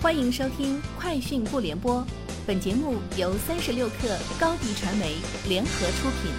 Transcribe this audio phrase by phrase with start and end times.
[0.00, 1.96] 欢迎收听《快讯不联播》，
[2.46, 5.16] 本节目由三十六克高低传媒
[5.48, 6.30] 联合出品。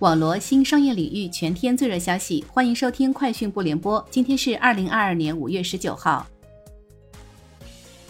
[0.00, 3.98] 网罗新商业领域全天最热消息，欢迎收听《快讯不联播》。
[4.10, 6.26] 今天是二零二二年五月十九号。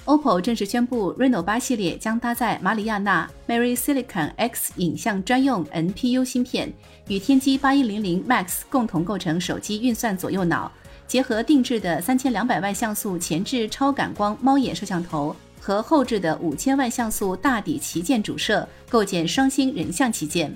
[0.06, 6.72] OPPO 正式宣布，Reno 八系列将搭载马里亚纳 Mary Silicon X 影像专用 NPU 芯片，
[7.06, 10.72] 与天玑八一零零 Max 共同构成手机运算左右脑。
[11.08, 20.54] 结合定制的三千两百万像素前置超感光猫眼摄像头和后置的五千万像素大底旗舰主摄，构建双星人像旗舰。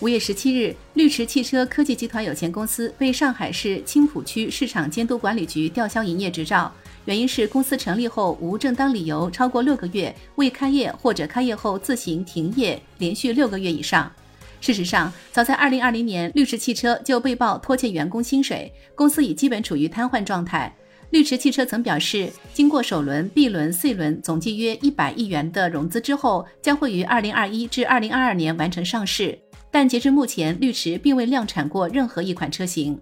[0.00, 6.70] 五月十七日，绿驰汽车科技集团有限公司被上海市青浦区市场监督管理局吊销营业执照，
[7.06, 14.12] 原因是公司成立后无正当理由超过六个月未开业或者开业后自行停业，连续六个月以上。
[14.60, 20.74] 事实上，早在2020年，绿驰汽车就被曝拖欠员工薪水，公司已基本处于瘫痪状态。
[21.10, 29.38] 绿驰汽车曾表示，经过首轮、B 轮、C 轮总计约一百亿元的融资之后，将会于2021至2022年完成上市。
[29.70, 32.98] 但截至目前，绿驰并未量产过任何一款车型。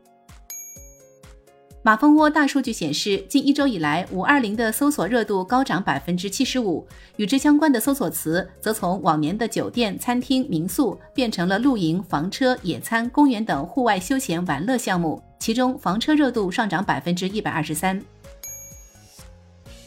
[1.87, 18.01] 马蜂窝大数据显示，近一周以来，五二零的搜索热度高涨百分之七十五，与之相关的搜索词则从往年的酒店、餐厅、民宿变成了露营、房车、野餐、公园等户外休闲玩乐项目，其中房车热度上涨百分之一百二十三。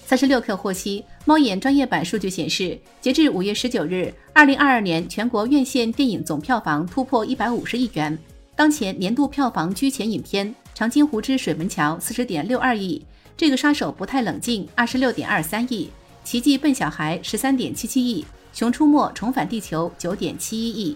[0.05, 8.15] 三十六氪获悉，猫眼专业版数据显示，截至五月十九日，二零二二年全国院线电影总票房突破一百五十亿元，
[8.55, 10.53] 当前年度票房居前影片。
[10.77, 13.03] 长津湖之水门桥四十点六二亿，
[13.35, 15.89] 这个杀手不太冷静二十六点二三亿，
[16.23, 20.95] 奇迹笨小孩十三点七七亿，熊出没重返地球九点七一亿。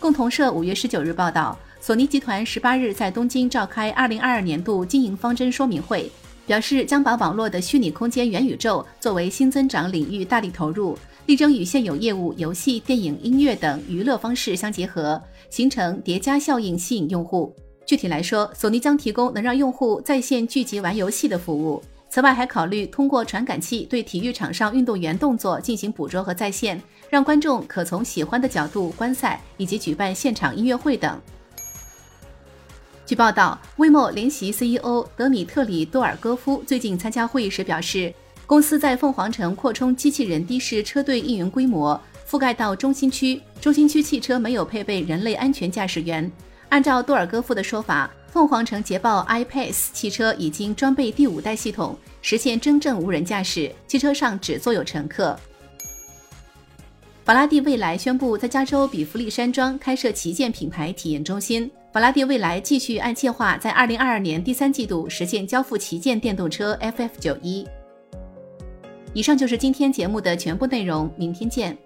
[0.00, 6.10] 共同社五月十九日报道，索尼集团十八日在东京召开二零二二年度经营方针说明会，
[6.48, 17.54] 表示将把网络的虚拟空间元宇宙作为新增长领域大力投入，力争与现有业务游戏、电影、音乐等娱乐方式相结合，形成叠加效应，吸引用户。
[17.94, 21.80] 具体来说，索尼将提供能让用户在线聚集玩游戏的服务。
[22.10, 31.20] 此外，还考虑通过传感器对体育场上运动员动作进行捕捉和在线，让观众可从喜欢的角度观赛，以及举办现场音乐会等。
[33.06, 38.12] 据报道，vivo 联席 CEO 德米特里多尔戈夫最近参加会议时表示，
[38.44, 43.40] 公司在凤凰城扩充机器人的士车队运营规模，覆盖到中心区。
[43.60, 46.28] 中心区汽车没有配备人类安全驾驶员。
[46.68, 55.38] 按照多尔戈夫的说法，凤凰城捷豹 iPace 汽车已经装备第五代系统，实现真正无人驾驶，汽车上只坐有乘客。
[57.24, 61.70] 法拉第未来宣布在加州比弗利山庄开设旗舰品牌体验中心。
[61.90, 67.66] 法拉第未来继续按计划在二零二二年第三季度实现交付旗舰电动车 FF 九一。
[69.14, 71.78] 以上就是今天节目的全部内容，明天见。